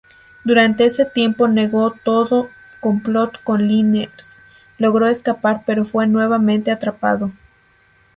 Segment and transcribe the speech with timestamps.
[0.43, 4.39] Durante ese tiempo negó todo complot con Liniers,
[4.79, 7.31] logró escapar pero fue nuevamente atrapado.